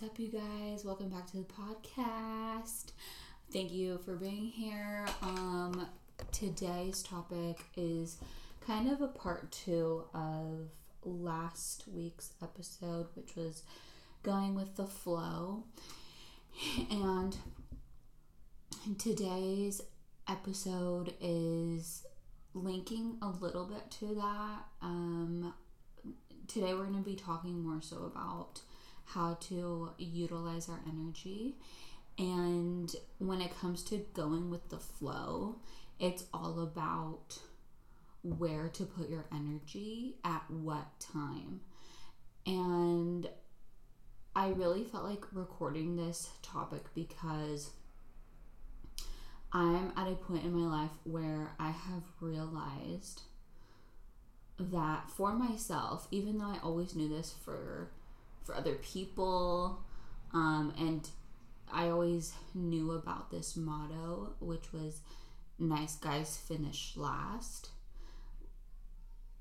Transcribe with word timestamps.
What's 0.00 0.12
up, 0.12 0.18
you 0.18 0.28
guys? 0.28 0.82
Welcome 0.82 1.10
back 1.10 1.26
to 1.26 1.36
the 1.36 1.44
podcast. 1.44 2.92
Thank 3.52 3.70
you 3.70 3.98
for 3.98 4.16
being 4.16 4.46
here. 4.46 5.04
Um, 5.20 5.88
today's 6.32 7.02
topic 7.02 7.58
is 7.76 8.16
kind 8.66 8.90
of 8.90 9.02
a 9.02 9.08
part 9.08 9.52
two 9.52 10.04
of 10.14 10.70
last 11.04 11.84
week's 11.86 12.30
episode, 12.42 13.08
which 13.12 13.36
was 13.36 13.62
going 14.22 14.54
with 14.54 14.76
the 14.76 14.86
flow. 14.86 15.64
And 16.90 17.36
today's 18.96 19.82
episode 20.26 21.12
is 21.20 22.06
linking 22.54 23.18
a 23.20 23.28
little 23.28 23.66
bit 23.66 23.90
to 23.98 24.14
that. 24.14 24.64
Um, 24.80 25.52
today 26.48 26.72
we're 26.72 26.86
going 26.86 27.04
to 27.04 27.10
be 27.10 27.16
talking 27.16 27.62
more 27.62 27.82
so 27.82 28.04
about 28.04 28.62
how 29.14 29.34
to 29.40 29.90
utilize 29.98 30.68
our 30.68 30.80
energy. 30.86 31.56
And 32.18 32.94
when 33.18 33.40
it 33.40 33.56
comes 33.58 33.82
to 33.84 34.04
going 34.14 34.50
with 34.50 34.68
the 34.68 34.78
flow, 34.78 35.56
it's 35.98 36.24
all 36.32 36.60
about 36.60 37.38
where 38.22 38.68
to 38.68 38.84
put 38.84 39.08
your 39.08 39.24
energy 39.32 40.16
at 40.24 40.42
what 40.50 41.00
time. 41.00 41.60
And 42.46 43.28
I 44.36 44.48
really 44.48 44.84
felt 44.84 45.04
like 45.04 45.24
recording 45.32 45.96
this 45.96 46.28
topic 46.42 46.84
because 46.94 47.70
I'm 49.52 49.92
at 49.96 50.06
a 50.06 50.14
point 50.14 50.44
in 50.44 50.54
my 50.54 50.82
life 50.82 50.90
where 51.04 51.52
I 51.58 51.70
have 51.70 52.04
realized 52.20 53.22
that 54.58 55.10
for 55.10 55.32
myself, 55.32 56.06
even 56.10 56.38
though 56.38 56.50
I 56.50 56.58
always 56.62 56.94
knew 56.94 57.08
this 57.08 57.34
for 57.44 57.90
for 58.44 58.54
other 58.54 58.74
people, 58.74 59.82
um, 60.32 60.72
and 60.78 61.08
I 61.72 61.88
always 61.88 62.32
knew 62.54 62.92
about 62.92 63.30
this 63.30 63.56
motto, 63.56 64.34
which 64.40 64.72
was 64.72 65.00
"nice 65.58 65.96
guys 65.96 66.36
finish 66.36 66.96
last." 66.96 67.70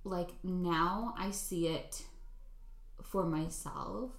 Like 0.03 0.31
now, 0.43 1.13
I 1.17 1.31
see 1.31 1.67
it 1.67 2.03
for 3.03 3.25
myself, 3.25 4.11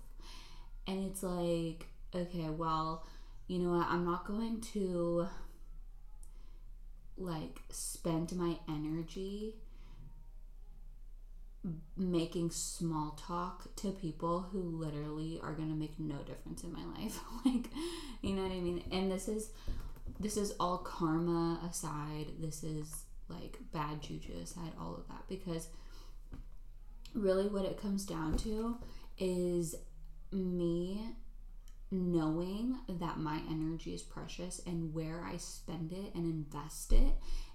and 0.87 1.11
it's 1.11 1.23
like, 1.23 1.87
okay, 2.15 2.49
well, 2.51 3.07
you 3.47 3.59
know 3.59 3.77
what? 3.77 3.87
I'm 3.89 4.05
not 4.05 4.27
going 4.27 4.61
to 4.73 5.29
like 7.17 7.61
spend 7.71 8.33
my 8.33 8.57
energy 8.69 9.55
making 11.97 12.51
small 12.51 13.19
talk 13.21 13.75
to 13.77 13.91
people 13.91 14.41
who 14.51 14.61
literally 14.61 15.39
are 15.43 15.53
going 15.53 15.69
to 15.69 15.75
make 15.75 15.99
no 15.99 16.17
difference 16.19 16.65
in 16.65 16.73
my 16.73 16.85
life. 16.99 17.21
Like 17.45 17.67
you 18.23 18.35
know 18.35 18.43
what 18.43 18.53
i 18.53 18.61
mean? 18.61 18.85
And 18.93 19.11
this 19.11 19.29
is 19.29 19.51
this 20.19 20.37
is 20.37 20.53
all 20.61 20.79
karma 20.79 21.61
aside. 21.69 22.27
This 22.39 22.63
is 22.63 23.05
like 23.29 23.59
bad 23.73 24.03
juju 24.03 24.35
aside 24.43 24.73
all 24.79 24.95
of 24.95 25.09
that. 25.09 25.25
Because 25.29 25.69
really 27.15 27.49
what 27.49 27.65
it 27.65 27.81
comes 27.81 28.05
down 28.05 28.37
to 28.39 28.77
is 29.19 29.75
me 30.33 31.01
knowing 31.91 32.79
that 32.89 33.19
my 33.19 33.41
energy 33.51 33.95
is 33.95 34.03
precious 34.03 34.61
and 34.67 34.95
where 34.95 35.25
I 35.25 35.39
spend 35.39 35.93
it 35.93 36.15
and 36.15 36.25
invest 36.25 36.93
it 36.93 37.15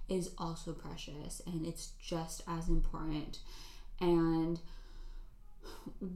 is 0.10 0.32
also 0.38 0.74
precious. 0.74 1.42
And 1.46 1.66
it's 1.66 1.92
just 2.00 2.44
as 2.48 2.68
important 2.68 3.40
and 4.00 4.60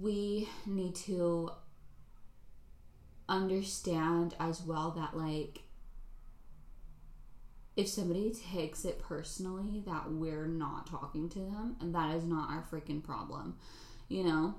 we 0.01 0.49
need 0.65 0.95
to 0.95 1.51
understand 3.27 4.35
as 4.39 4.61
well 4.61 4.91
that 4.91 5.15
like 5.15 5.59
if 7.77 7.87
somebody 7.87 8.33
takes 8.51 8.83
it 8.83 8.99
personally 8.99 9.81
that 9.85 10.11
we're 10.11 10.47
not 10.47 10.87
talking 10.87 11.29
to 11.29 11.39
them 11.39 11.75
and 11.79 11.93
that 11.93 12.15
is 12.15 12.25
not 12.25 12.49
our 12.49 12.65
freaking 12.71 13.03
problem 13.03 13.55
you 14.07 14.23
know? 14.23 14.55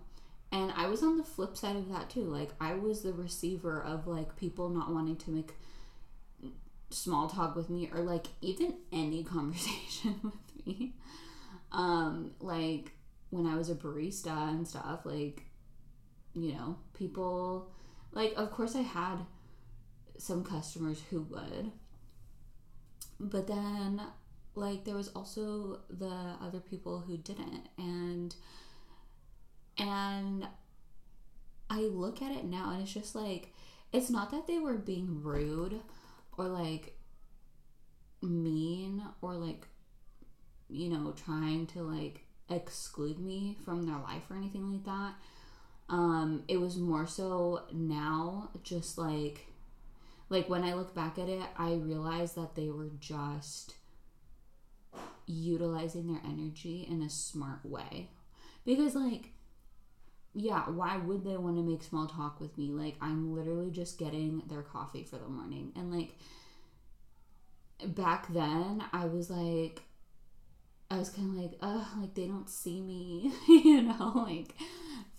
And 0.52 0.72
i 0.76 0.86
was 0.86 1.02
on 1.02 1.16
the 1.18 1.24
flip 1.24 1.56
side 1.56 1.76
of 1.76 1.88
that 1.90 2.10
too 2.10 2.22
like 2.24 2.50
i 2.60 2.74
was 2.74 3.02
the 3.02 3.12
receiver 3.12 3.82
of 3.82 4.06
like 4.06 4.36
people 4.36 4.68
not 4.68 4.92
wanting 4.92 5.16
to 5.16 5.30
make 5.30 5.54
small 6.90 7.28
talk 7.28 7.56
with 7.56 7.70
me 7.70 7.88
or 7.92 8.00
like 8.00 8.26
even 8.40 8.74
any 8.92 9.22
conversation 9.36 10.16
with 10.22 10.66
me. 10.66 10.92
Um 11.72 12.32
like 12.40 12.92
when 13.30 13.46
I 13.46 13.56
was 13.56 13.70
a 13.70 13.74
barista 13.74 14.50
and 14.50 14.66
stuff, 14.66 15.00
like, 15.04 15.44
you 16.34 16.52
know, 16.52 16.76
people, 16.94 17.70
like, 18.12 18.34
of 18.36 18.50
course, 18.50 18.76
I 18.76 18.82
had 18.82 19.18
some 20.18 20.44
customers 20.44 21.00
who 21.10 21.22
would, 21.22 21.70
but 23.18 23.46
then, 23.46 24.02
like, 24.54 24.84
there 24.84 24.96
was 24.96 25.08
also 25.08 25.80
the 25.88 26.34
other 26.42 26.60
people 26.60 27.00
who 27.00 27.16
didn't, 27.16 27.68
and, 27.78 28.34
and 29.78 30.46
I 31.70 31.82
look 31.82 32.20
at 32.20 32.32
it 32.32 32.44
now 32.44 32.72
and 32.72 32.82
it's 32.82 32.92
just 32.92 33.14
like, 33.14 33.54
it's 33.92 34.10
not 34.10 34.32
that 34.32 34.48
they 34.48 34.58
were 34.58 34.76
being 34.76 35.22
rude 35.22 35.80
or 36.36 36.48
like 36.48 36.96
mean 38.22 39.02
or 39.22 39.34
like, 39.34 39.66
you 40.68 40.88
know, 40.90 41.14
trying 41.24 41.66
to 41.68 41.82
like 41.82 42.26
exclude 42.50 43.18
me 43.18 43.56
from 43.64 43.86
their 43.86 43.98
life 43.98 44.24
or 44.30 44.36
anything 44.36 44.72
like 44.72 44.84
that. 44.84 45.14
Um, 45.88 46.44
it 46.48 46.60
was 46.60 46.76
more 46.76 47.06
so 47.06 47.62
now 47.72 48.50
just 48.62 48.98
like 48.98 49.46
like 50.28 50.48
when 50.48 50.62
I 50.62 50.74
look 50.74 50.94
back 50.94 51.18
at 51.18 51.28
it, 51.28 51.42
I 51.56 51.74
realized 51.74 52.36
that 52.36 52.54
they 52.54 52.70
were 52.70 52.90
just 53.00 53.74
utilizing 55.26 56.12
their 56.12 56.22
energy 56.24 56.86
in 56.88 57.02
a 57.02 57.10
smart 57.10 57.64
way. 57.64 58.08
Because 58.64 58.94
like 58.94 59.30
yeah, 60.32 60.62
why 60.68 60.96
would 60.96 61.24
they 61.24 61.36
want 61.36 61.56
to 61.56 61.62
make 61.62 61.82
small 61.82 62.06
talk 62.06 62.40
with 62.40 62.56
me? 62.56 62.68
Like 62.68 62.96
I'm 63.00 63.34
literally 63.34 63.70
just 63.70 63.98
getting 63.98 64.42
their 64.48 64.62
coffee 64.62 65.02
for 65.02 65.16
the 65.16 65.28
morning. 65.28 65.72
And 65.74 65.92
like 65.92 66.16
back 67.84 68.32
then, 68.32 68.84
I 68.92 69.06
was 69.06 69.30
like 69.30 69.82
I 70.90 70.98
was 70.98 71.08
kind 71.08 71.30
of 71.30 71.42
like, 71.42 71.52
ugh, 71.60 71.86
like 72.00 72.14
they 72.14 72.26
don't 72.26 72.50
see 72.50 72.80
me, 72.80 73.32
you 73.48 73.82
know, 73.82 74.12
like 74.26 74.54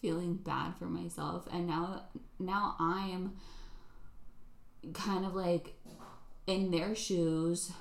feeling 0.02 0.36
bad 0.36 0.76
for 0.78 0.86
myself. 0.86 1.48
And 1.52 1.68
now, 1.68 2.04
now 2.40 2.76
I'm 2.80 3.34
kind 4.94 5.26
of 5.26 5.34
like 5.34 5.76
in 6.48 6.72
their 6.72 6.96
shoes 6.96 7.72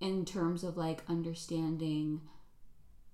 in 0.00 0.24
terms 0.24 0.64
of 0.64 0.76
like 0.76 1.02
understanding 1.08 2.20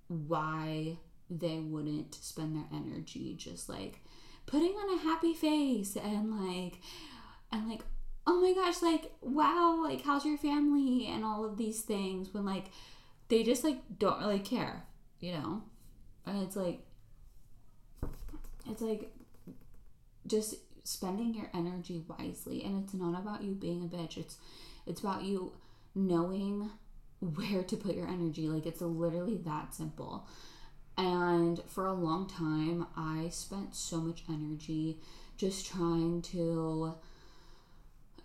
why 0.07 0.97
they 1.29 1.57
wouldn't 1.59 2.13
spend 2.15 2.55
their 2.55 2.65
energy 2.71 3.35
just 3.35 3.69
like 3.69 3.99
putting 4.45 4.71
on 4.73 4.97
a 4.97 5.01
happy 5.01 5.33
face 5.33 5.95
and 5.95 6.39
like 6.39 6.79
and 7.51 7.69
like 7.69 7.81
oh 8.27 8.41
my 8.41 8.53
gosh 8.53 8.81
like 8.81 9.11
wow 9.21 9.81
like 9.81 10.03
how's 10.03 10.25
your 10.25 10.37
family 10.37 11.07
and 11.07 11.23
all 11.23 11.45
of 11.45 11.57
these 11.57 11.81
things 11.81 12.33
when 12.33 12.45
like 12.45 12.65
they 13.33 13.41
just 13.41 13.63
like 13.63 13.79
don't 13.97 14.19
really 14.19 14.39
care, 14.39 14.83
you 15.19 15.31
know? 15.31 15.63
And 16.27 16.43
it's 16.43 16.55
like 16.55 16.81
it's 18.69 18.81
like 18.81 19.11
just 20.27 20.55
spending 20.83 21.33
your 21.33 21.49
energy 21.53 22.03
wisely 22.07 22.63
and 22.63 22.83
it's 22.83 22.93
not 22.93 23.19
about 23.19 23.43
you 23.43 23.53
being 23.55 23.83
a 23.83 23.87
bitch. 23.87 24.17
It's 24.17 24.37
it's 24.85 25.01
about 25.01 25.23
you 25.23 25.53
knowing 25.95 26.69
where 27.19 27.63
to 27.63 27.75
put 27.75 27.95
your 27.95 28.07
energy. 28.07 28.47
Like 28.47 28.67
it's 28.67 28.81
literally 28.81 29.37
that 29.37 29.73
simple. 29.73 30.27
And 30.95 31.59
for 31.65 31.87
a 31.87 31.93
long 31.93 32.29
time, 32.29 32.85
I 32.95 33.29
spent 33.29 33.73
so 33.75 33.97
much 33.97 34.23
energy 34.29 34.99
just 35.37 35.65
trying 35.65 36.21
to 36.33 36.93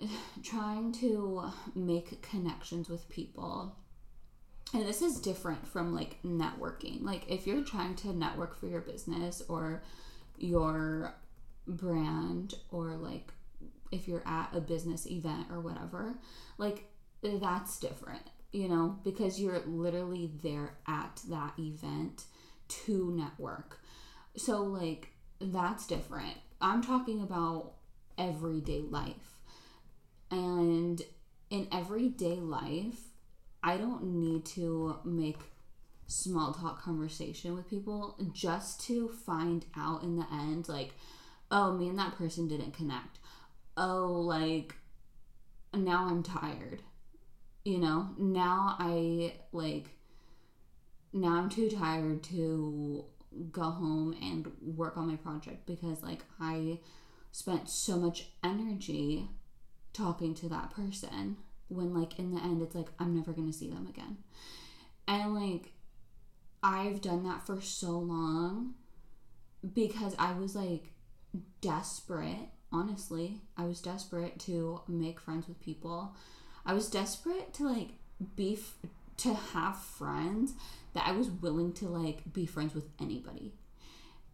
trying 0.43 0.93
to 0.93 1.44
make 1.75 2.21
connections 2.21 2.91
with 2.91 3.09
people 3.09 3.75
and 4.75 4.87
this 4.87 5.00
is 5.03 5.20
different 5.20 5.67
from 5.67 5.94
like 5.94 6.23
networking. 6.23 7.03
Like 7.03 7.31
if 7.31 7.47
you're 7.47 7.65
trying 7.65 7.94
to 7.97 8.12
network 8.12 8.59
for 8.59 8.67
your 8.67 8.81
business 8.81 9.43
or 9.49 9.82
your 10.37 11.15
brand 11.67 12.55
or 12.70 12.97
like 12.97 13.32
if 13.91 14.06
you're 14.06 14.26
at 14.26 14.55
a 14.55 14.61
business 14.61 15.06
event 15.06 15.47
or 15.50 15.61
whatever, 15.61 16.19
like 16.59 16.91
that's 17.23 17.79
different, 17.79 18.23
you 18.53 18.69
know, 18.69 18.99
because 19.05 19.41
you're 19.41 19.61
literally 19.61 20.31
there 20.43 20.76
at 20.87 21.21
that 21.29 21.55
event 21.59 22.25
to 22.69 23.11
network. 23.12 23.81
So 24.37 24.62
like 24.62 25.09
that's 25.41 25.87
different. 25.87 26.37
I'm 26.61 26.82
talking 26.82 27.23
about 27.23 27.73
everyday 28.19 28.82
life. 28.82 29.37
And 30.31 31.00
in 31.49 31.69
everyday 31.73 32.37
life, 32.37 32.99
I 33.63 33.77
don't 33.77 34.05
need 34.05 34.45
to 34.47 34.99
make 35.05 35.39
small 36.07 36.53
talk 36.55 36.83
conversation 36.83 37.55
with 37.55 37.69
people 37.69 38.17
just 38.33 38.81
to 38.87 39.09
find 39.09 39.67
out 39.77 40.03
in 40.03 40.17
the 40.17 40.27
end 40.33 40.69
like 40.69 40.95
oh, 41.51 41.73
me 41.73 41.89
and 41.89 41.99
that 41.99 42.17
person 42.17 42.49
didn't 42.49 42.73
connect. 42.73 43.19
Oh, 43.77 44.13
like 44.13 44.75
now 45.75 46.07
I'm 46.09 46.23
tired. 46.23 46.83
You 47.65 47.79
know, 47.79 48.11
now 48.19 48.77
I 48.79 49.35
like 49.53 49.91
now 51.13 51.37
I'm 51.37 51.49
too 51.49 51.69
tired 51.71 52.23
to 52.25 53.05
go 53.53 53.63
home 53.63 54.17
and 54.23 54.51
work 54.77 54.97
on 54.97 55.07
my 55.07 55.17
project 55.17 55.67
because 55.67 56.03
like 56.03 56.25
I 56.41 56.81
spent 57.31 57.69
so 57.69 57.97
much 57.97 58.27
energy 58.43 59.29
talking 59.93 60.35
to 60.35 60.49
that 60.49 60.71
person 60.71 61.37
when 61.69 61.94
like 61.94 62.19
in 62.19 62.35
the 62.35 62.43
end 62.43 62.62
it's 62.62 62.75
like 62.75 62.88
I'm 62.99 63.15
never 63.15 63.32
going 63.32 63.50
to 63.50 63.56
see 63.56 63.70
them 63.70 63.87
again. 63.87 64.19
And 65.06 65.35
like 65.35 65.73
I've 66.62 67.00
done 67.00 67.25
that 67.25 67.47
for 67.47 67.61
so 67.61 67.99
long 67.99 68.75
because 69.75 70.15
I 70.19 70.32
was 70.32 70.55
like 70.55 70.93
desperate, 71.61 72.49
honestly. 72.73 73.41
I 73.56 73.65
was 73.65 73.81
desperate 73.81 74.38
to 74.41 74.82
make 74.88 75.20
friends 75.20 75.49
with 75.49 75.61
people. 75.61 76.15
I 76.67 76.75
was 76.75 76.91
desperate 76.91 77.55
to 77.55 77.69
like 77.69 77.91
be 78.37 78.55
f- 78.55 78.76
to 79.19 79.35
have 79.35 79.76
friends 79.76 80.53
that 80.94 81.06
I 81.06 81.12
was 81.12 81.29
willing 81.29 81.73
to 81.75 81.88
like 81.88 82.32
be 82.32 82.47
friends 82.47 82.75
with 82.75 82.88
anybody. 83.00 83.55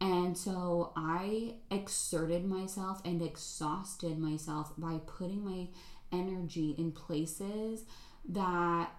And 0.00 0.36
so 0.36 0.92
I 0.96 1.54
exerted 1.70 2.44
myself 2.44 3.00
and 3.04 3.22
exhausted 3.22 4.18
myself 4.18 4.72
by 4.76 4.98
putting 5.06 5.44
my 5.44 5.68
energy 6.12 6.74
in 6.78 6.92
places 6.92 7.84
that, 8.28 8.90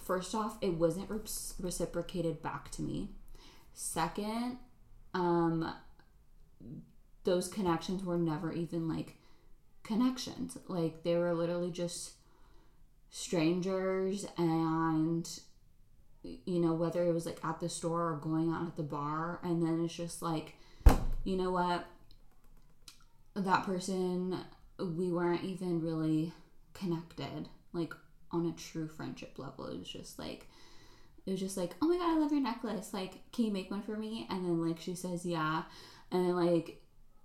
first 0.00 0.34
off, 0.34 0.56
it 0.60 0.74
wasn't 0.74 1.10
re- 1.10 1.20
reciprocated 1.60 2.42
back 2.42 2.70
to 2.72 2.82
me. 2.82 3.08
Second, 3.74 4.58
um, 5.14 5.72
those 7.24 7.48
connections 7.48 8.04
were 8.04 8.18
never 8.18 8.52
even 8.52 8.88
like 8.88 9.16
connections. 9.82 10.56
Like 10.66 11.02
they 11.02 11.16
were 11.16 11.34
literally 11.34 11.70
just 11.70 12.12
strangers 13.10 14.26
and 14.36 15.40
you 16.22 16.60
know 16.60 16.74
whether 16.74 17.02
it 17.04 17.12
was 17.12 17.24
like 17.24 17.42
at 17.42 17.58
the 17.60 17.68
store 17.68 18.12
or 18.12 18.16
going 18.16 18.52
out 18.52 18.66
at 18.66 18.76
the 18.76 18.82
bar 18.82 19.40
and 19.42 19.62
then 19.62 19.82
it's 19.82 19.94
just 19.94 20.20
like 20.20 20.54
you 21.24 21.36
know 21.36 21.50
what 21.50 21.86
that 23.34 23.64
person 23.64 24.38
we 24.78 25.10
weren't 25.10 25.44
even 25.44 25.80
really 25.80 26.32
connected 26.74 27.48
like 27.72 27.92
on 28.30 28.46
a 28.46 28.52
true 28.52 28.86
friendship 28.88 29.38
level 29.38 29.66
it 29.66 29.78
was 29.78 29.88
just 29.88 30.18
like 30.18 30.46
it 31.26 31.30
was 31.30 31.40
just 31.40 31.56
like 31.56 31.74
oh 31.82 31.88
my 31.88 31.96
god 31.96 32.16
i 32.16 32.18
love 32.18 32.32
your 32.32 32.40
necklace 32.40 32.92
like 32.92 33.14
can 33.32 33.46
you 33.46 33.50
make 33.50 33.70
one 33.70 33.82
for 33.82 33.96
me 33.96 34.26
and 34.30 34.44
then 34.44 34.66
like 34.66 34.80
she 34.80 34.94
says 34.94 35.26
yeah 35.26 35.62
and 36.12 36.26
then 36.26 36.36
like 36.36 36.80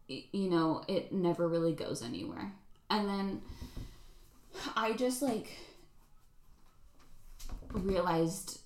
you 0.07 0.49
know 0.49 0.83
it 0.87 1.11
never 1.11 1.47
really 1.47 1.73
goes 1.73 2.01
anywhere 2.01 2.51
and 2.89 3.07
then 3.07 3.41
i 4.75 4.93
just 4.93 5.21
like 5.21 5.57
realized 7.73 8.59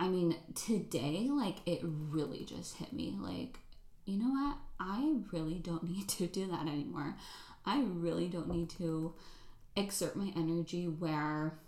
I 0.00 0.08
mean, 0.08 0.34
today, 0.54 1.28
like, 1.30 1.56
it 1.66 1.80
really 1.82 2.46
just 2.46 2.76
hit 2.78 2.90
me. 2.90 3.14
Like, 3.20 3.58
you 4.06 4.18
know 4.18 4.30
what? 4.30 4.56
I 4.80 5.16
really 5.30 5.56
don't 5.56 5.84
need 5.90 6.08
to 6.08 6.26
do 6.26 6.46
that 6.46 6.62
anymore. 6.66 7.16
I 7.64 7.82
really 7.82 8.28
don't 8.28 8.48
need 8.48 8.70
to 8.70 9.14
exert 9.76 10.16
my 10.16 10.32
energy 10.36 10.86
where 10.86 11.58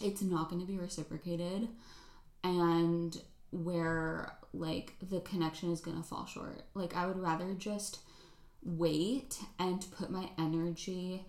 it's 0.00 0.22
not 0.22 0.48
going 0.48 0.60
to 0.60 0.66
be 0.66 0.78
reciprocated 0.78 1.68
and 2.44 3.20
where, 3.50 4.32
like, 4.52 4.94
the 5.08 5.20
connection 5.20 5.72
is 5.72 5.80
going 5.80 5.96
to 5.96 6.02
fall 6.02 6.26
short. 6.26 6.62
Like, 6.74 6.94
I 6.96 7.06
would 7.06 7.18
rather 7.18 7.54
just 7.54 8.00
wait 8.62 9.38
and 9.58 9.84
put 9.96 10.10
my 10.10 10.28
energy, 10.38 11.24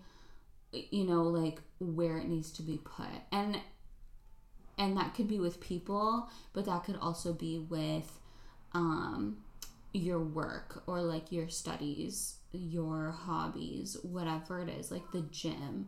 you 0.72 1.04
know, 1.04 1.22
like, 1.22 1.60
where 1.78 2.18
it 2.18 2.28
needs 2.28 2.50
to 2.52 2.62
be 2.62 2.78
put. 2.78 3.06
And 3.32 3.58
and 4.78 4.96
that 4.96 5.14
could 5.14 5.28
be 5.28 5.38
with 5.38 5.60
people 5.60 6.30
but 6.52 6.64
that 6.64 6.84
could 6.84 6.96
also 6.96 7.32
be 7.32 7.58
with 7.58 8.18
um, 8.72 9.36
your 9.92 10.20
work 10.20 10.82
or 10.86 11.02
like 11.02 11.30
your 11.30 11.48
studies 11.48 12.36
your 12.52 13.10
hobbies 13.10 13.96
whatever 14.02 14.60
it 14.60 14.68
is 14.68 14.90
like 14.90 15.10
the 15.12 15.22
gym 15.30 15.86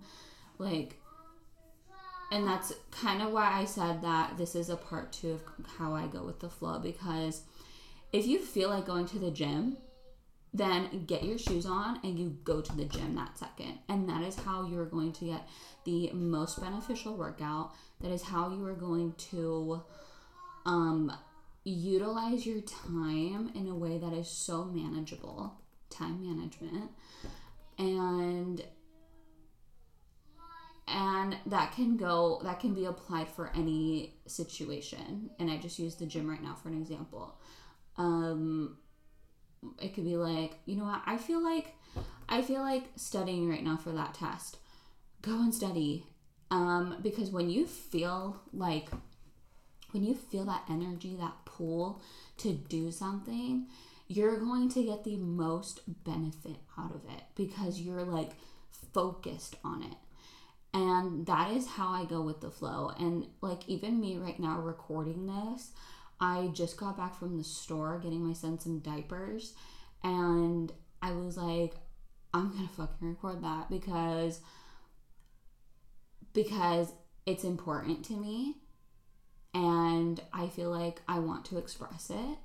like 0.58 0.98
and 2.30 2.46
that's 2.46 2.72
kind 2.90 3.20
of 3.20 3.30
why 3.30 3.60
I 3.60 3.66
said 3.66 4.00
that 4.02 4.38
this 4.38 4.54
is 4.54 4.70
a 4.70 4.76
part 4.76 5.12
two 5.12 5.32
of 5.32 5.42
how 5.78 5.94
I 5.94 6.06
go 6.06 6.24
with 6.24 6.40
the 6.40 6.48
flow 6.48 6.78
because 6.78 7.42
if 8.12 8.26
you 8.26 8.38
feel 8.38 8.70
like 8.70 8.86
going 8.86 9.06
to 9.06 9.18
the 9.18 9.30
gym 9.30 9.76
then 10.54 11.04
get 11.06 11.22
your 11.22 11.38
shoes 11.38 11.64
on 11.64 11.98
and 12.04 12.18
you 12.18 12.36
go 12.44 12.60
to 12.60 12.76
the 12.76 12.84
gym 12.84 13.14
that 13.14 13.38
second. 13.38 13.78
And 13.88 14.08
that 14.08 14.22
is 14.22 14.36
how 14.36 14.66
you're 14.66 14.86
going 14.86 15.12
to 15.12 15.24
get 15.24 15.48
the 15.84 16.10
most 16.12 16.60
beneficial 16.60 17.16
workout. 17.16 17.72
That 18.00 18.10
is 18.10 18.22
how 18.22 18.50
you 18.50 18.66
are 18.66 18.74
going 18.74 19.14
to 19.30 19.82
um, 20.66 21.12
utilize 21.64 22.44
your 22.44 22.60
time 22.60 23.50
in 23.54 23.66
a 23.68 23.74
way 23.74 23.96
that 23.98 24.12
is 24.12 24.28
so 24.28 24.64
manageable 24.64 25.61
time 25.92 26.20
management. 26.26 26.90
And 27.78 28.62
and 30.88 31.36
that 31.46 31.72
can 31.72 31.96
go 31.96 32.40
that 32.42 32.58
can 32.58 32.74
be 32.74 32.86
applied 32.86 33.28
for 33.28 33.52
any 33.54 34.12
situation 34.26 35.30
and 35.38 35.48
i 35.48 35.56
just 35.56 35.78
use 35.78 35.94
the 35.94 36.04
gym 36.04 36.28
right 36.28 36.42
now 36.42 36.56
for 36.60 36.68
an 36.68 36.76
example 36.76 37.38
um 37.98 38.76
it 39.80 39.94
could 39.94 40.04
be 40.04 40.16
like, 40.16 40.54
you 40.66 40.76
know 40.76 40.84
what, 40.84 41.02
I 41.06 41.16
feel 41.16 41.42
like 41.42 41.74
I 42.28 42.42
feel 42.42 42.60
like 42.60 42.84
studying 42.96 43.48
right 43.48 43.62
now 43.62 43.76
for 43.76 43.90
that 43.90 44.14
test. 44.14 44.58
Go 45.20 45.32
and 45.32 45.54
study. 45.54 46.06
Um, 46.50 46.98
because 47.02 47.30
when 47.30 47.48
you 47.48 47.66
feel 47.66 48.40
like 48.52 48.88
when 49.92 50.04
you 50.04 50.14
feel 50.14 50.44
that 50.44 50.64
energy, 50.70 51.16
that 51.20 51.34
pull 51.44 52.02
to 52.38 52.52
do 52.52 52.90
something, 52.90 53.66
you're 54.14 54.38
going 54.38 54.68
to 54.70 54.82
get 54.84 55.04
the 55.04 55.16
most 55.16 55.80
benefit 56.04 56.56
out 56.78 56.94
of 56.94 57.02
it 57.10 57.22
because 57.34 57.80
you're 57.80 58.02
like 58.02 58.30
focused 58.92 59.56
on 59.64 59.82
it. 59.82 59.96
And 60.74 61.26
that 61.26 61.50
is 61.50 61.66
how 61.66 61.88
I 61.88 62.04
go 62.04 62.22
with 62.22 62.40
the 62.40 62.50
flow. 62.50 62.92
And 62.98 63.26
like 63.40 63.68
even 63.68 64.00
me 64.00 64.16
right 64.16 64.38
now 64.38 64.58
recording 64.58 65.26
this, 65.26 65.70
I 66.20 66.50
just 66.52 66.76
got 66.76 66.96
back 66.96 67.18
from 67.18 67.36
the 67.36 67.44
store 67.44 67.98
getting 67.98 68.24
my 68.26 68.32
son 68.32 68.58
some 68.58 68.78
diapers, 68.78 69.54
and 70.04 70.72
I 71.02 71.12
was 71.12 71.36
like, 71.36 71.74
I'm 72.32 72.52
gonna 72.52 72.68
fucking 72.68 73.08
record 73.08 73.42
that 73.42 73.68
because 73.68 74.40
because 76.32 76.92
it's 77.26 77.44
important 77.44 78.04
to 78.06 78.14
me 78.14 78.56
and 79.52 80.20
I 80.32 80.46
feel 80.48 80.70
like 80.70 81.02
I 81.06 81.18
want 81.18 81.44
to 81.46 81.58
express 81.58 82.08
it. 82.08 82.38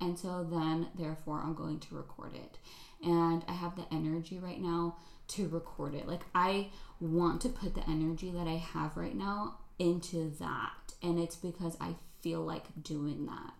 And 0.00 0.18
so 0.18 0.46
then, 0.50 0.88
therefore, 0.94 1.40
I'm 1.44 1.54
going 1.54 1.78
to 1.80 1.94
record 1.94 2.34
it. 2.34 2.58
And 3.02 3.44
I 3.48 3.52
have 3.52 3.76
the 3.76 3.86
energy 3.92 4.38
right 4.38 4.60
now 4.60 4.96
to 5.28 5.48
record 5.48 5.94
it. 5.94 6.08
Like, 6.08 6.22
I 6.34 6.68
want 7.00 7.40
to 7.42 7.48
put 7.48 7.74
the 7.74 7.88
energy 7.88 8.30
that 8.30 8.46
I 8.46 8.56
have 8.56 8.96
right 8.96 9.14
now 9.14 9.58
into 9.78 10.30
that. 10.40 10.94
And 11.02 11.18
it's 11.18 11.36
because 11.36 11.76
I 11.80 11.94
feel 12.20 12.40
like 12.40 12.64
doing 12.82 13.26
that. 13.26 13.52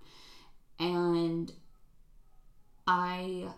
And 0.78 1.52
I 2.86 3.48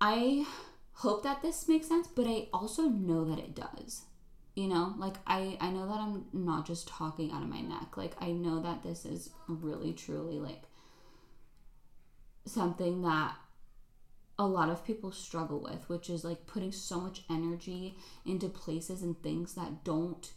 I 0.00 0.46
hope 0.92 1.22
that 1.24 1.42
this 1.42 1.68
makes 1.68 1.88
sense, 1.88 2.06
but 2.06 2.26
I 2.26 2.48
also 2.52 2.82
know 2.84 3.24
that 3.24 3.38
it 3.38 3.54
does. 3.54 4.02
You 4.54 4.68
know, 4.68 4.94
like 4.98 5.16
I 5.26 5.56
I 5.60 5.70
know 5.70 5.86
that 5.86 5.98
I'm 5.98 6.26
not 6.32 6.66
just 6.66 6.88
talking 6.88 7.32
out 7.32 7.42
of 7.42 7.48
my 7.48 7.60
neck. 7.60 7.96
Like 7.96 8.14
I 8.20 8.32
know 8.32 8.60
that 8.60 8.82
this 8.82 9.04
is 9.04 9.30
really 9.48 9.92
truly 9.92 10.38
like 10.38 10.62
something 12.44 13.02
that 13.02 13.34
a 14.38 14.46
lot 14.46 14.70
of 14.70 14.84
people 14.84 15.12
struggle 15.12 15.60
with, 15.60 15.88
which 15.88 16.08
is 16.08 16.24
like 16.24 16.46
putting 16.46 16.72
so 16.72 17.00
much 17.00 17.22
energy 17.28 17.96
into 18.24 18.48
places 18.48 19.02
and 19.02 19.22
things 19.22 19.54
that 19.54 19.84
don't 19.84 20.32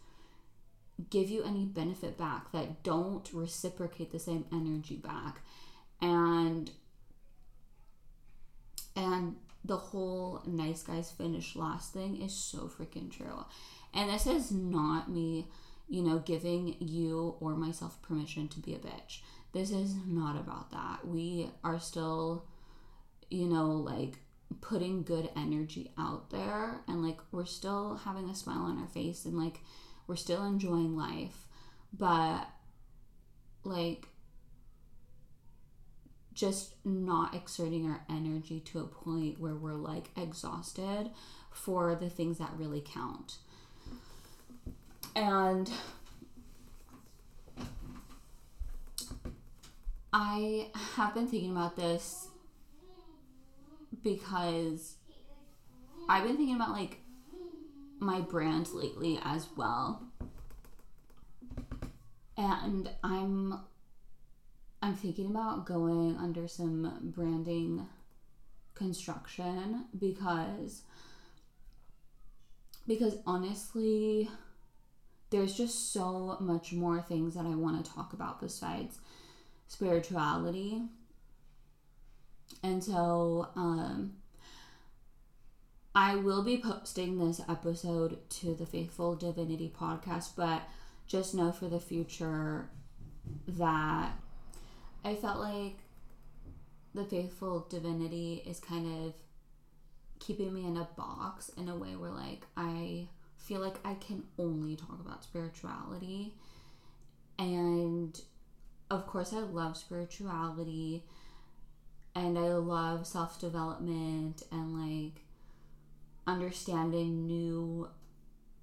give 1.09 1.29
you 1.29 1.43
any 1.43 1.65
benefit 1.65 2.17
back, 2.17 2.51
that 2.51 2.83
don't 2.83 3.29
reciprocate 3.33 4.11
the 4.11 4.19
same 4.19 4.45
energy 4.51 4.97
back. 4.97 5.41
And 6.01 6.69
and 8.95 9.37
the 9.65 9.77
whole 9.77 10.41
nice 10.45 10.83
guys 10.83 11.09
finish 11.11 11.55
last 11.55 11.93
thing 11.93 12.21
is 12.21 12.33
so 12.33 12.69
freaking 12.69 13.09
true. 13.09 13.45
And 13.93 14.09
this 14.09 14.27
is 14.27 14.51
not 14.51 15.09
me, 15.09 15.47
you 15.87 16.03
know, 16.03 16.19
giving 16.19 16.75
you 16.79 17.35
or 17.39 17.55
myself 17.55 18.01
permission 18.01 18.49
to 18.49 18.59
be 18.59 18.73
a 18.75 18.79
bitch. 18.79 19.21
This 19.53 19.69
is 19.69 19.95
not 20.07 20.39
about 20.39 20.71
that. 20.71 21.07
We 21.07 21.49
are 21.63 21.79
still, 21.79 22.45
you 23.29 23.45
know, 23.45 23.67
like 23.71 24.15
putting 24.61 25.03
good 25.03 25.29
energy 25.35 25.91
out 25.97 26.29
there 26.29 26.81
and 26.87 27.05
like 27.05 27.19
we're 27.31 27.45
still 27.45 27.99
having 28.03 28.29
a 28.29 28.35
smile 28.35 28.63
on 28.63 28.79
our 28.79 28.87
face 28.87 29.25
and 29.25 29.37
like 29.37 29.59
we're 30.07 30.15
still 30.15 30.43
enjoying 30.43 30.97
life, 30.97 31.47
but 31.97 32.47
like 33.63 34.07
just 36.33 36.73
not 36.83 37.35
exerting 37.35 37.87
our 37.87 38.03
energy 38.09 38.59
to 38.59 38.79
a 38.79 38.87
point 38.87 39.39
where 39.39 39.55
we're 39.55 39.73
like 39.73 40.09
exhausted 40.17 41.11
for 41.51 41.95
the 41.95 42.09
things 42.09 42.39
that 42.39 42.49
really 42.57 42.81
count. 42.81 43.37
And 45.15 45.71
I 50.13 50.67
have 50.95 51.15
been 51.15 51.27
thinking 51.27 51.51
about 51.51 51.75
this 51.75 52.27
because 54.03 54.97
I've 56.07 56.23
been 56.23 56.37
thinking 56.37 56.55
about 56.55 56.69
like 56.69 56.99
my 57.99 58.21
brand 58.21 58.69
lately 58.73 59.19
as 59.23 59.47
well. 59.57 60.03
And 62.37 62.89
I'm 63.03 63.59
I'm 64.83 64.95
thinking 64.95 65.27
about 65.27 65.65
going 65.65 66.17
under 66.17 66.47
some 66.47 67.11
branding 67.15 67.87
construction 68.75 69.85
because 69.97 70.83
because 72.87 73.15
honestly 73.25 74.29
there's 75.31 75.55
just 75.55 75.91
so 75.91 76.37
much 76.39 76.73
more 76.73 77.01
things 77.01 77.33
that 77.33 77.45
I 77.45 77.55
want 77.55 77.83
to 77.83 77.91
talk 77.91 78.13
about 78.13 78.39
besides 78.39 78.99
spirituality. 79.73 80.81
And 82.61 82.83
so 82.83 83.49
um 83.55 84.13
I 85.95 86.15
will 86.15 86.43
be 86.43 86.57
posting 86.57 87.19
this 87.19 87.41
episode 87.47 88.17
to 88.41 88.55
the 88.55 88.65
Faithful 88.65 89.15
Divinity 89.15 89.71
podcast, 89.79 90.35
but 90.35 90.63
just 91.05 91.35
know 91.35 91.51
for 91.51 91.67
the 91.67 91.79
future 91.79 92.69
that 93.47 94.13
I 95.03 95.15
felt 95.15 95.39
like 95.39 95.77
the 96.95 97.05
Faithful 97.05 97.67
Divinity 97.69 98.43
is 98.45 98.59
kind 98.59 99.05
of 99.05 99.13
keeping 100.19 100.53
me 100.53 100.65
in 100.65 100.77
a 100.77 100.87
box 100.97 101.49
in 101.57 101.69
a 101.69 101.75
way 101.75 101.95
where, 101.95 102.09
like, 102.09 102.41
I 102.57 103.07
feel 103.37 103.59
like 103.59 103.75
I 103.85 103.93
can 103.95 104.23
only 104.39 104.75
talk 104.75 104.99
about 104.99 105.23
spirituality. 105.23 106.33
And 107.37 108.19
of 108.89 109.07
course, 109.07 109.33
I 109.33 109.39
love 109.39 109.77
spirituality 109.77 111.03
and 112.15 112.37
I 112.37 112.49
love 112.53 113.07
self 113.07 113.39
development 113.39 114.43
and 114.51 114.73
like 114.73 115.23
understanding 116.27 117.25
new 117.25 117.89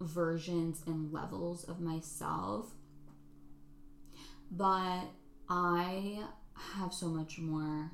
versions 0.01 0.83
and 0.87 1.13
levels 1.13 1.65
of 1.65 1.81
myself. 1.81 2.73
But 4.51 5.05
I 5.49 6.25
have 6.75 6.93
so 6.93 7.07
much 7.07 7.39
more 7.39 7.91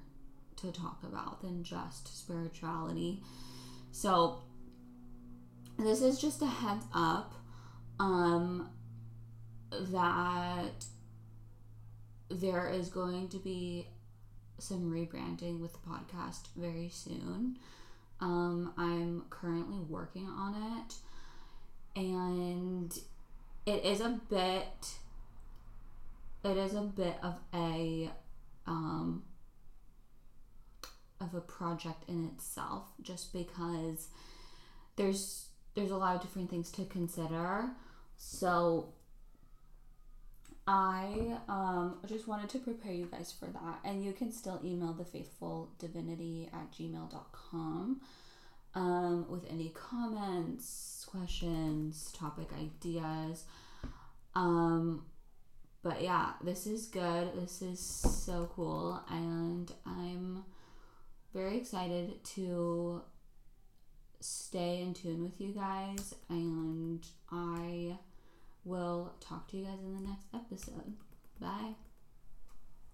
to 0.56 0.72
talk 0.72 1.02
about 1.02 1.42
than 1.42 1.62
just 1.62 2.18
spirituality. 2.18 3.22
So 3.92 4.42
this 5.78 6.00
is 6.00 6.20
just 6.20 6.40
a 6.42 6.46
heads 6.46 6.86
up 6.94 7.34
um 7.98 8.70
that 9.70 10.84
there 12.28 12.68
is 12.68 12.88
going 12.88 13.28
to 13.28 13.38
be 13.38 13.86
some 14.58 14.90
rebranding 14.90 15.60
with 15.60 15.72
the 15.72 15.78
podcast 15.78 16.48
very 16.56 16.88
soon. 16.88 17.58
Um, 18.20 18.72
I'm 18.76 19.24
currently 19.28 19.78
working 19.78 20.26
on 20.26 20.54
it, 20.78 22.00
and 22.00 22.98
it 23.66 23.84
is 23.84 24.00
a 24.00 24.18
bit. 24.30 24.94
It 26.44 26.56
is 26.56 26.74
a 26.74 26.82
bit 26.82 27.16
of 27.22 27.34
a 27.52 28.10
um, 28.66 29.24
of 31.20 31.34
a 31.34 31.40
project 31.40 32.08
in 32.08 32.24
itself, 32.26 32.84
just 33.02 33.32
because 33.32 34.08
there's 34.96 35.46
there's 35.74 35.90
a 35.90 35.96
lot 35.96 36.16
of 36.16 36.22
different 36.22 36.48
things 36.48 36.70
to 36.72 36.84
consider. 36.86 37.68
So 38.16 38.94
I 40.66 41.38
um, 41.48 41.98
just 42.06 42.26
wanted 42.26 42.48
to 42.50 42.58
prepare 42.58 42.92
you 42.92 43.06
guys 43.06 43.32
for 43.32 43.46
that. 43.46 43.80
And 43.84 44.04
you 44.04 44.12
can 44.12 44.32
still 44.32 44.60
email 44.64 44.92
the 44.92 45.04
faithful 45.04 45.70
divinity 45.78 46.48
at 46.52 46.72
gmail.com 46.72 48.00
um, 48.74 49.26
with 49.28 49.44
any 49.50 49.70
comments, 49.70 51.06
questions, 51.08 52.12
topic 52.12 52.48
ideas. 52.60 53.44
Um, 54.34 55.04
but 55.82 56.02
yeah, 56.02 56.32
this 56.42 56.66
is 56.66 56.86
good. 56.86 57.40
This 57.40 57.62
is 57.62 57.78
so 57.78 58.50
cool. 58.56 59.00
And 59.08 59.70
I'm 59.86 60.44
very 61.32 61.58
excited 61.58 62.24
to 62.24 63.02
stay 64.18 64.82
in 64.82 64.94
tune 64.94 65.22
with 65.22 65.40
you 65.40 65.52
guys. 65.52 66.16
And 66.28 67.06
I 67.30 67.98
will 68.66 69.14
talk 69.20 69.48
to 69.48 69.56
you 69.56 69.64
guys 69.64 69.78
in 69.82 69.94
the 69.94 70.08
next 70.08 70.26
episode. 70.34 70.94
Bye. 71.40 71.74